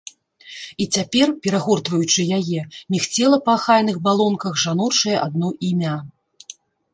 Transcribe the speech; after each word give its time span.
І 0.83 0.85
цяпер, 0.95 1.27
перагортваючы 1.43 2.21
яе, 2.37 2.61
мігцела 2.95 3.37
па 3.45 3.51
ахайных 3.59 4.01
балонках 4.09 4.53
жаночае 4.65 5.15
адно 5.27 5.47
імя. 5.71 5.95